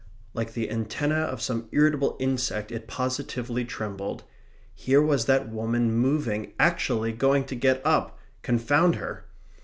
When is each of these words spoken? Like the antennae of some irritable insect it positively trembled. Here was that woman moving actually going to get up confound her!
Like 0.33 0.53
the 0.53 0.67
antennae 0.71 1.13
of 1.13 1.43
some 1.43 1.69
irritable 1.71 2.17
insect 2.19 2.71
it 2.71 2.87
positively 2.87 3.63
trembled. 3.63 4.23
Here 4.73 4.99
was 4.99 5.25
that 5.25 5.49
woman 5.49 5.93
moving 5.93 6.53
actually 6.59 7.11
going 7.11 7.43
to 7.43 7.55
get 7.55 7.85
up 7.85 8.17
confound 8.41 8.95
her! 8.95 9.25